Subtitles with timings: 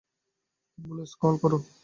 [0.79, 1.57] Ambulance call করো!